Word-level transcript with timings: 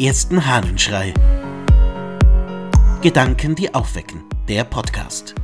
ersten 0.00 0.46
Hahnenschrei. 0.46 1.12
Gedanken, 3.02 3.54
die 3.54 3.74
aufwecken. 3.74 4.24
Der 4.48 4.64
Podcast. 4.64 5.34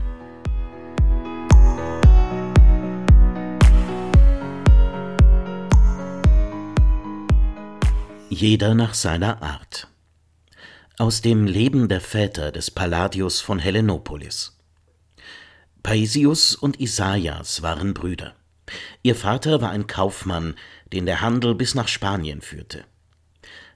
Jeder 8.30 8.74
nach 8.74 8.94
seiner 8.94 9.42
Art. 9.42 9.88
Aus 10.96 11.20
dem 11.20 11.46
Leben 11.46 11.88
der 11.88 12.00
Väter 12.00 12.50
des 12.50 12.70
Palladius 12.70 13.42
von 13.42 13.58
Helenopolis. 13.58 14.58
Paisius 15.82 16.54
und 16.54 16.80
Isaias 16.80 17.60
waren 17.60 17.92
Brüder. 17.92 18.34
Ihr 19.02 19.16
Vater 19.16 19.60
war 19.60 19.68
ein 19.68 19.86
Kaufmann, 19.86 20.54
den 20.94 21.04
der 21.04 21.20
Handel 21.20 21.54
bis 21.54 21.74
nach 21.74 21.88
Spanien 21.88 22.40
führte. 22.40 22.86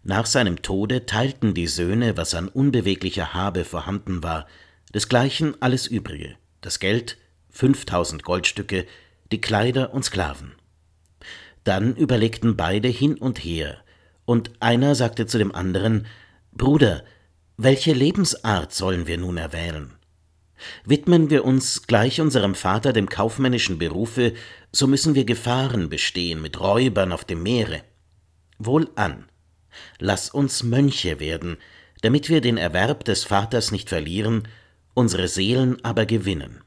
Nach 0.03 0.25
seinem 0.25 0.63
Tode 0.63 1.05
teilten 1.05 1.53
die 1.53 1.67
Söhne, 1.67 2.17
was 2.17 2.35
an 2.35 2.49
unbeweglicher 2.49 3.35
Habe 3.35 3.65
vorhanden 3.65 4.23
war, 4.23 4.47
desgleichen 4.95 5.61
alles 5.61 5.87
übrige, 5.87 6.37
das 6.63 6.79
Geld, 6.79 7.19
fünftausend 7.51 8.23
Goldstücke, 8.23 8.87
die 9.31 9.41
Kleider 9.41 9.93
und 9.93 10.05
Sklaven. 10.05 10.53
Dann 11.65 11.95
überlegten 11.95 12.57
beide 12.57 12.89
hin 12.89 13.17
und 13.17 13.45
her, 13.45 13.79
und 14.25 14.51
einer 14.61 14.95
sagte 14.95 15.27
zu 15.27 15.39
dem 15.39 15.55
anderen 15.55 16.07
Bruder, 16.53 17.05
welche 17.57 17.93
Lebensart 17.93 18.73
sollen 18.73 19.07
wir 19.07 19.19
nun 19.19 19.37
erwählen? 19.37 19.93
Widmen 20.85 21.31
wir 21.31 21.45
uns 21.45 21.87
gleich 21.87 22.21
unserem 22.21 22.55
Vater 22.55 22.93
dem 22.93 23.09
kaufmännischen 23.09 23.79
Berufe, 23.79 24.35
so 24.73 24.87
müssen 24.87 25.15
wir 25.15 25.25
Gefahren 25.25 25.89
bestehen 25.89 26.41
mit 26.41 26.59
Räubern 26.59 27.13
auf 27.13 27.25
dem 27.25 27.43
Meere. 27.43 27.83
Wohlan, 28.59 29.30
lass 29.99 30.31
uns 30.31 30.63
Mönche 30.63 31.21
werden, 31.21 31.57
damit 32.03 32.29
wir 32.29 32.41
den 32.41 32.57
Erwerb 32.57 33.05
des 33.05 33.25
Vaters 33.25 33.73
nicht 33.73 33.89
verlieren, 33.89 34.49
unsere 34.95 35.29
Seelen 35.29 35.85
aber 35.85 36.07
gewinnen. 36.07 36.63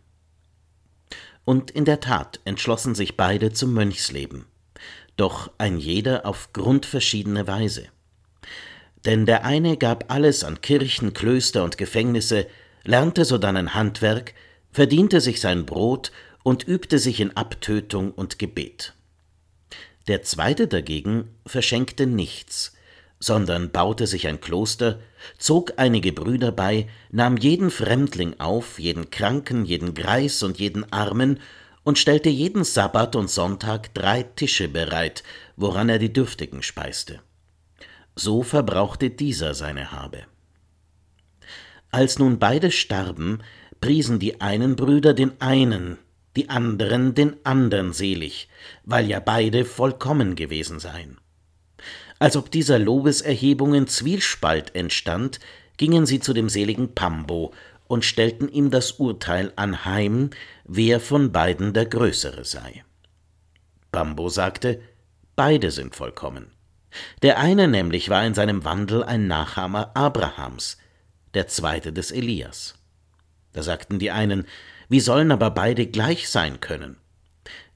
Und 1.45 1.71
in 1.71 1.85
der 1.85 1.99
Tat 1.99 2.39
entschlossen 2.45 2.95
sich 2.95 3.17
beide 3.17 3.51
zum 3.51 3.73
Mönchsleben, 3.73 4.45
doch 5.17 5.51
ein 5.57 5.77
jeder 5.77 6.25
auf 6.25 6.53
grundverschiedene 6.53 7.47
Weise. 7.47 7.87
Denn 9.05 9.25
der 9.25 9.43
eine 9.43 9.77
gab 9.77 10.11
alles 10.11 10.43
an 10.43 10.61
Kirchen, 10.61 11.13
Klöster 11.13 11.63
und 11.63 11.77
Gefängnisse, 11.77 12.47
lernte 12.83 13.25
sodann 13.25 13.57
ein 13.57 13.73
Handwerk, 13.73 14.33
verdiente 14.71 15.19
sich 15.19 15.41
sein 15.41 15.65
Brot 15.65 16.11
und 16.43 16.67
übte 16.67 16.99
sich 16.99 17.19
in 17.19 17.35
Abtötung 17.35 18.11
und 18.11 18.39
Gebet. 18.39 18.93
Der 20.07 20.23
zweite 20.23 20.67
dagegen 20.67 21.29
verschenkte 21.45 22.07
nichts, 22.07 22.73
sondern 23.23 23.71
baute 23.71 24.05
sich 24.05 24.27
ein 24.27 24.41
Kloster, 24.41 24.99
zog 25.37 25.75
einige 25.77 26.11
Brüder 26.11 26.51
bei, 26.51 26.89
nahm 27.09 27.37
jeden 27.37 27.71
Fremdling 27.71 28.37
auf, 28.41 28.79
jeden 28.79 29.11
Kranken, 29.11 29.63
jeden 29.63 29.93
Greis 29.93 30.43
und 30.43 30.59
jeden 30.59 30.91
Armen 30.91 31.39
und 31.83 31.97
stellte 31.97 32.27
jeden 32.27 32.65
Sabbat 32.65 33.15
und 33.15 33.29
Sonntag 33.29 33.93
drei 33.93 34.23
Tische 34.23 34.67
bereit, 34.67 35.23
woran 35.55 35.87
er 35.87 35.99
die 35.99 36.11
Dürftigen 36.11 36.61
speiste. 36.63 37.21
So 38.13 38.43
verbrauchte 38.43 39.09
dieser 39.09 39.53
seine 39.53 39.93
Habe. 39.93 40.25
Als 41.91 42.19
nun 42.19 42.39
beide 42.39 42.71
starben, 42.71 43.39
priesen 43.79 44.19
die 44.19 44.41
einen 44.41 44.75
Brüder 44.75 45.13
den 45.13 45.39
einen, 45.39 45.97
die 46.35 46.49
anderen 46.49 47.15
den 47.15 47.37
andern 47.45 47.93
selig, 47.93 48.49
weil 48.83 49.07
ja 49.09 49.21
beide 49.21 49.63
vollkommen 49.63 50.35
gewesen 50.35 50.81
seien. 50.81 51.19
Als 52.23 52.37
ob 52.37 52.49
dieser 52.49 52.79
Lobeserhebungen 52.79 53.85
Zwiespalt 53.87 54.73
entstand, 54.75 55.41
gingen 55.75 56.05
sie 56.05 56.21
zu 56.21 56.31
dem 56.31 56.47
seligen 56.47 56.95
Pambo 56.95 57.53
und 57.87 58.05
stellten 58.05 58.47
ihm 58.47 58.71
das 58.71 58.93
Urteil 58.93 59.51
anheim, 59.57 60.29
wer 60.63 61.01
von 61.01 61.33
beiden 61.33 61.73
der 61.73 61.85
Größere 61.85 62.45
sei. 62.45 62.85
Pambo 63.91 64.29
sagte, 64.29 64.79
beide 65.35 65.69
sind 65.69 65.95
vollkommen. 65.95 66.53
Der 67.23 67.39
eine 67.39 67.67
nämlich 67.67 68.07
war 68.07 68.25
in 68.25 68.33
seinem 68.33 68.63
Wandel 68.63 69.03
ein 69.03 69.27
Nachahmer 69.27 69.91
Abrahams, 69.93 70.77
der 71.33 71.49
zweite 71.49 71.91
des 71.91 72.09
Elias. 72.11 72.75
Da 73.51 73.63
sagten 73.63 73.99
die 73.99 74.11
einen, 74.11 74.47
wie 74.87 75.01
sollen 75.01 75.29
aber 75.29 75.51
beide 75.51 75.87
gleich 75.87 76.29
sein 76.29 76.61
können? 76.61 76.95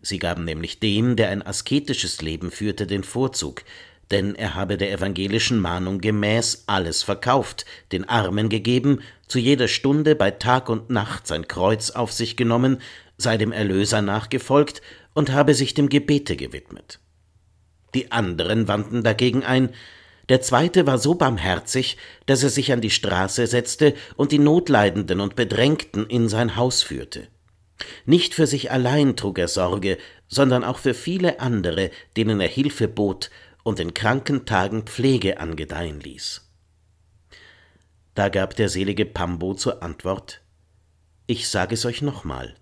Sie 0.02 0.20
gaben 0.20 0.46
nämlich 0.46 0.80
dem, 0.80 1.18
der 1.18 1.32
ein 1.32 1.46
asketisches 1.46 2.22
Leben 2.22 2.50
führte, 2.50 2.88
den 2.88 3.04
Vorzug, 3.04 3.66
denn 4.12 4.36
er 4.36 4.56
habe 4.56 4.78
der 4.78 4.92
evangelischen 4.92 5.60
Mahnung 5.60 6.00
gemäß 6.00 6.64
alles 6.68 7.04
verkauft, 7.04 7.66
den 7.92 8.08
Armen 8.08 8.50
gegeben, 8.50 9.02
zu 9.28 9.40
jeder 9.40 9.68
Stunde 9.68 10.16
bei 10.16 10.32
Tag 10.32 10.70
und 10.70 10.90
Nacht 10.90 11.28
sein 11.28 11.48
Kreuz 11.48 11.92
auf 11.92 12.14
sich 12.14 12.38
genommen, 12.38 12.82
sei 13.18 13.38
dem 13.38 13.52
Erlöser 13.52 14.02
nachgefolgt 14.02 14.82
und 15.14 15.32
habe 15.32 15.54
sich 15.54 15.74
dem 15.74 15.90
Gebete 15.90 16.36
gewidmet. 16.36 17.00
Die 17.94 18.12
anderen 18.12 18.68
wandten 18.68 19.04
dagegen 19.04 19.44
ein, 19.44 19.70
der 20.30 20.42
zweite 20.42 20.86
war 20.86 20.98
so 20.98 21.16
barmherzig, 21.16 21.98
dass 22.26 22.44
er 22.44 22.50
sich 22.50 22.72
an 22.74 22.82
die 22.82 22.90
Straße 22.90 23.48
setzte 23.48 23.94
und 24.18 24.32
die 24.32 24.40
Notleidenden 24.40 25.22
und 25.22 25.36
Bedrängten 25.36 26.06
in 26.06 26.28
sein 26.28 26.58
Haus 26.58 26.84
führte. 26.84 27.28
Nicht 28.06 28.34
für 28.34 28.48
sich 28.48 28.72
allein 28.72 29.16
trug 29.16 29.40
er 29.40 29.48
Sorge, 29.48 29.98
sondern 30.28 30.64
auch 30.64 30.80
für 30.80 30.94
viele 30.94 31.40
andere, 31.40 31.92
denen 32.18 32.42
er 32.42 32.48
Hilfe 32.48 32.88
bot 32.88 33.30
und 33.68 33.82
in 33.82 33.94
kranken 33.94 34.46
Tagen 34.46 34.84
Pflege 34.84 35.42
angedeihen 35.42 36.00
ließ. 36.00 36.50
Da 38.16 38.30
gab 38.30 38.56
der 38.56 38.70
selige 38.70 39.06
Pambo 39.06 39.56
zur 39.56 39.84
Antwort 39.84 40.42
Ich 41.26 41.50
sage 41.50 41.74
es 41.74 41.86
euch 41.86 42.02
nochmal. 42.02 42.56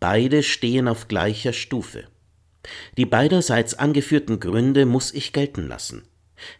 Beide 0.00 0.42
stehen 0.42 0.88
auf 0.88 1.06
gleicher 1.06 1.52
Stufe. 1.52 2.04
Die 2.96 3.04
beiderseits 3.04 3.74
angeführten 3.74 4.40
Gründe 4.40 4.86
muss 4.86 5.12
ich 5.12 5.34
gelten 5.34 5.68
lassen. 5.68 6.08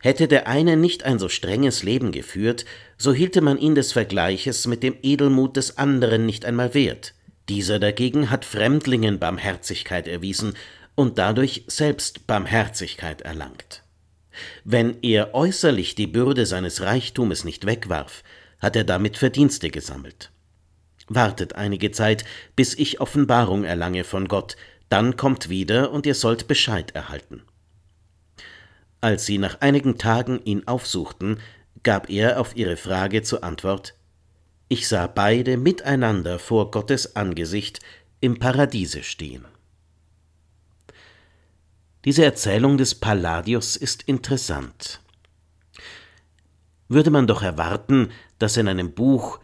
Hätte 0.03 0.29
der 0.29 0.49
eine 0.49 0.77
nicht 0.77 1.05
ein 1.05 1.19
so 1.19 1.31
strenges 1.31 1.83
Leben 1.83 2.13
geführt, 2.13 2.67
so 2.99 3.15
hielte 3.15 3.41
man 3.41 3.57
ihn 3.57 3.75
des 3.75 3.93
Vergleiches 3.93 4.67
mit 4.67 4.83
dem 4.83 4.97
Edelmut 5.01 5.57
des 5.57 5.79
anderen 5.79 6.27
nicht 6.27 6.45
einmal 6.45 6.75
wert. 6.75 7.15
Dieser 7.49 7.79
dagegen 7.79 8.29
hat 8.29 8.45
Fremdlingen 8.45 9.19
Barmherzigkeit 9.19 10.09
erwiesen 10.09 10.57
und 10.95 11.19
dadurch 11.19 11.65
selbst 11.69 12.27
Barmherzigkeit 12.27 13.23
erlangt. 13.23 13.83
Wenn 14.65 15.03
er 15.03 15.35
äußerlich 15.35 15.95
die 15.95 16.07
Bürde 16.07 16.47
seines 16.47 16.81
Reichtumes 16.81 17.45
nicht 17.45 17.67
wegwarf, 17.67 18.23
hat 18.59 18.77
er 18.77 18.85
damit 18.85 19.17
Verdienste 19.17 19.71
gesammelt. 19.71 20.31
Wartet 21.09 21.55
einige 21.55 21.91
Zeit, 21.91 22.25
bis 22.57 22.75
ich 22.75 23.01
Offenbarung 23.01 23.65
erlange 23.65 24.05
von 24.05 24.29
Gott, 24.29 24.57
dann 24.89 25.17
kommt 25.17 25.49
wieder 25.49 25.91
und 25.91 26.07
ihr 26.07 26.15
sollt 26.15 26.49
Bescheid 26.49 26.93
erhalten. 26.93 27.43
Als 29.01 29.27
sie 29.27 29.39
nach 29.39 29.61
einigen 29.61 29.99
Tagen 29.99 30.41
ihn 30.45 30.67
aufsuchten, 30.69 31.41
gab 31.83 32.09
er 32.09 32.41
auf 32.41 32.57
ihre 32.57 32.77
Frage 32.77 33.23
zur 33.23 33.43
Antwort 33.43 33.95
Ich 34.69 34.87
sah 34.87 35.09
beide 35.09 35.57
miteinander 35.57 36.39
vor 36.39 36.71
Gottes 36.71 37.17
Angesicht 37.17 37.81
im 38.21 38.39
Paradiese 38.39 39.03
stehen. 39.03 39.45
Diese 42.05 42.25
Erzählung 42.25 42.79
des 42.79 42.97
Palladius 42.97 43.77
ist 43.77 44.03
interessant. 44.03 45.01
Würde 46.89 47.11
man 47.11 47.27
doch 47.27 47.43
erwarten, 47.43 48.11
dass 48.39 48.57
in 48.57 48.67
einem 48.67 48.93
Buch, 48.93 49.39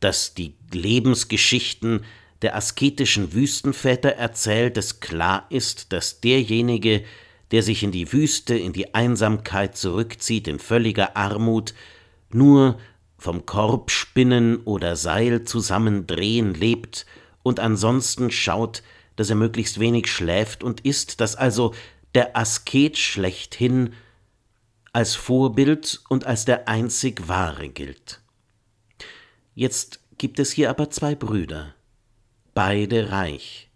das 0.00 0.34
die 0.34 0.56
Lebensgeschichten 0.72 2.04
der 2.42 2.56
asketischen 2.56 3.32
Wüstenväter 3.32 4.10
erzählt, 4.10 4.76
es 4.76 5.00
klar 5.00 5.46
ist, 5.50 5.92
dass 5.92 6.20
derjenige, 6.20 7.04
der 7.52 7.62
sich 7.62 7.84
in 7.84 7.92
die 7.92 8.12
Wüste, 8.12 8.56
in 8.56 8.72
die 8.72 8.94
Einsamkeit 8.94 9.76
zurückzieht, 9.76 10.48
in 10.48 10.58
völliger 10.58 11.16
Armut, 11.16 11.74
nur 12.30 12.78
vom 13.16 13.46
Korbspinnen 13.46 14.58
oder 14.64 14.96
Seil 14.96 15.44
zusammendrehen 15.44 16.52
lebt 16.54 17.06
und 17.44 17.60
ansonsten 17.60 18.32
schaut, 18.32 18.82
dass 19.16 19.30
er 19.30 19.36
möglichst 19.36 19.80
wenig 19.80 20.08
schläft 20.08 20.64
und 20.64 20.80
isst, 20.82 21.20
dass 21.20 21.36
also 21.36 21.74
der 22.14 22.36
Asket 22.36 22.98
schlechthin 22.98 23.92
als 24.92 25.14
Vorbild 25.14 26.00
und 26.08 26.24
als 26.24 26.44
der 26.44 26.68
einzig 26.68 27.28
wahre 27.28 27.68
gilt. 27.68 28.20
Jetzt 29.54 30.00
gibt 30.18 30.38
es 30.38 30.52
hier 30.52 30.70
aber 30.70 30.90
zwei 30.90 31.14
Brüder, 31.14 31.74
beide 32.54 33.10
reich, 33.10 33.70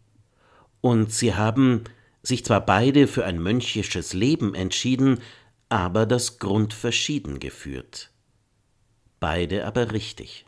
und 0.81 1.13
sie 1.13 1.35
haben 1.35 1.85
sich 2.23 2.45
zwar 2.45 2.65
beide 2.65 3.07
für 3.07 3.25
ein 3.25 3.43
mönchisches 3.43 4.13
Leben 4.13 4.55
entschieden, 4.55 5.21
aber 5.69 6.07
das 6.07 6.39
Grund 6.39 6.73
verschieden 6.75 7.41
geführt. 7.41 8.11
Beide 9.21 9.67
aber 9.67 9.93
richtig. 9.93 10.47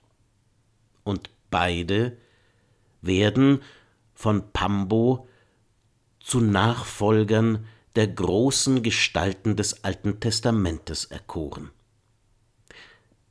Und 1.02 1.30
beide 1.50 2.16
werden 3.02 3.60
von 4.20 4.52
Pambo 4.52 5.26
zu 6.20 6.40
Nachfolgern 6.40 7.64
der 7.96 8.06
großen 8.06 8.82
Gestalten 8.82 9.56
des 9.56 9.82
Alten 9.82 10.20
Testamentes 10.20 11.06
erkoren. 11.06 11.70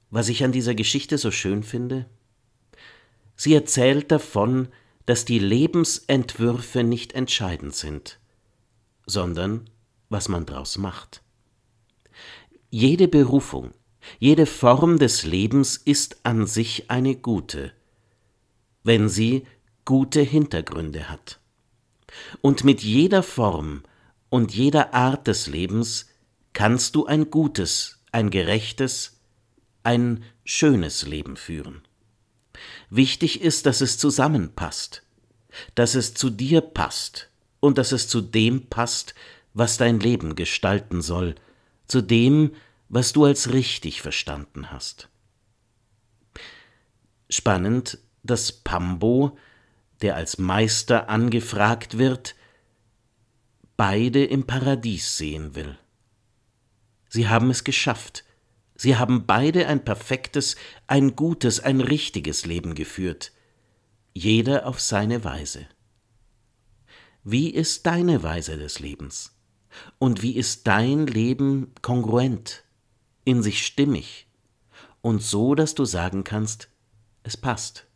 Was 0.09 0.29
ich 0.29 0.43
an 0.43 0.51
dieser 0.51 0.73
Geschichte 0.73 1.19
so 1.19 1.29
schön 1.29 1.61
finde? 1.61 2.07
Sie 3.35 3.53
erzählt 3.53 4.11
davon, 4.11 4.69
dass 5.05 5.25
die 5.25 5.37
Lebensentwürfe 5.37 6.83
nicht 6.83 7.13
entscheidend 7.13 7.75
sind, 7.75 8.17
sondern 9.05 9.69
was 10.09 10.27
man 10.27 10.47
draus 10.47 10.79
macht. 10.79 11.21
Jede 12.71 13.07
Berufung, 13.07 13.75
jede 14.17 14.47
Form 14.47 14.97
des 14.97 15.23
Lebens 15.23 15.77
ist 15.77 16.21
an 16.23 16.47
sich 16.47 16.89
eine 16.89 17.15
gute, 17.15 17.73
wenn 18.83 19.07
sie 19.07 19.45
gute 19.89 20.21
Hintergründe 20.21 21.09
hat. 21.09 21.39
Und 22.41 22.63
mit 22.63 22.83
jeder 22.83 23.23
Form 23.23 23.81
und 24.29 24.53
jeder 24.53 24.93
Art 24.93 25.25
des 25.25 25.47
Lebens 25.47 26.05
kannst 26.53 26.93
du 26.93 27.07
ein 27.07 27.31
gutes, 27.31 27.97
ein 28.11 28.29
gerechtes, 28.29 29.19
ein 29.81 30.23
schönes 30.45 31.07
Leben 31.07 31.37
führen. 31.37 31.81
Wichtig 32.91 33.41
ist, 33.41 33.65
dass 33.65 33.81
es 33.81 33.97
zusammenpasst, 33.97 35.01
dass 35.73 35.95
es 35.95 36.13
zu 36.13 36.29
dir 36.29 36.61
passt 36.61 37.31
und 37.59 37.79
dass 37.79 37.91
es 37.91 38.07
zu 38.07 38.21
dem 38.21 38.67
passt, 38.67 39.15
was 39.55 39.77
dein 39.77 39.99
Leben 39.99 40.35
gestalten 40.35 41.01
soll, 41.01 41.33
zu 41.87 42.01
dem, 42.01 42.51
was 42.89 43.11
du 43.11 43.25
als 43.25 43.53
richtig 43.53 44.03
verstanden 44.03 44.69
hast. 44.69 45.09
Spannend, 47.27 47.97
dass 48.21 48.51
Pambo, 48.51 49.35
der 50.01 50.15
als 50.15 50.37
Meister 50.37 51.09
angefragt 51.09 51.97
wird, 51.97 52.35
beide 53.77 54.23
im 54.23 54.45
Paradies 54.45 55.17
sehen 55.17 55.55
will. 55.55 55.77
Sie 57.09 57.27
haben 57.27 57.49
es 57.49 57.63
geschafft, 57.63 58.23
Sie 58.81 58.95
haben 58.95 59.25
beide 59.25 59.67
ein 59.67 59.83
perfektes, 59.83 60.55
ein 60.87 61.17
gutes, 61.17 61.59
ein 61.59 61.81
richtiges 61.81 62.45
Leben 62.45 62.75
geführt, 62.75 63.33
jeder 64.13 64.65
auf 64.65 64.79
seine 64.79 65.25
Weise. 65.25 65.67
Wie 67.25 67.49
ist 67.49 67.85
deine 67.85 68.23
Weise 68.23 68.57
des 68.57 68.79
Lebens? 68.79 69.37
Und 69.97 70.21
wie 70.21 70.37
ist 70.37 70.65
dein 70.65 71.07
Leben 71.07 71.73
kongruent, 71.81 72.63
in 73.25 73.43
sich 73.43 73.65
stimmig 73.65 74.27
und 75.01 75.21
so, 75.21 75.55
dass 75.55 75.75
du 75.75 75.83
sagen 75.83 76.23
kannst, 76.23 76.69
es 77.23 77.35
passt? 77.35 77.88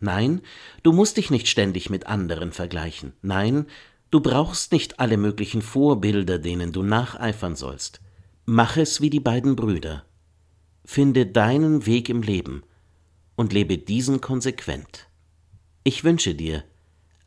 Nein, 0.00 0.40
du 0.82 0.92
musst 0.92 1.18
dich 1.18 1.30
nicht 1.30 1.46
ständig 1.46 1.90
mit 1.90 2.06
anderen 2.06 2.52
vergleichen. 2.52 3.12
Nein, 3.20 3.66
du 4.10 4.20
brauchst 4.20 4.72
nicht 4.72 4.98
alle 4.98 5.18
möglichen 5.18 5.60
Vorbilder, 5.60 6.38
denen 6.38 6.72
du 6.72 6.82
nacheifern 6.82 7.54
sollst. 7.54 8.00
Mach 8.46 8.78
es 8.78 9.02
wie 9.02 9.10
die 9.10 9.20
beiden 9.20 9.56
Brüder. 9.56 10.04
Finde 10.86 11.26
deinen 11.26 11.84
Weg 11.84 12.08
im 12.08 12.22
Leben 12.22 12.62
und 13.36 13.52
lebe 13.52 13.76
diesen 13.76 14.22
konsequent. 14.22 15.06
Ich 15.84 16.02
wünsche 16.02 16.34
dir 16.34 16.64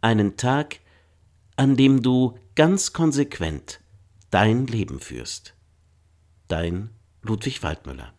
einen 0.02 0.36
Tag, 0.36 0.80
an 1.56 1.78
dem 1.78 2.02
du 2.02 2.38
ganz 2.56 2.92
konsequent 2.92 3.80
dein 4.31 4.66
Leben 4.66 5.00
führst. 5.00 5.54
Dein 6.48 6.90
Ludwig 7.22 7.62
Waldmüller 7.62 8.14